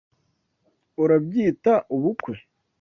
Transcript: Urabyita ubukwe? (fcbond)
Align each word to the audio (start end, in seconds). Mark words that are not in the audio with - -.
Urabyita 1.03 1.73
ubukwe? 1.95 2.33
(fcbond) 2.39 2.49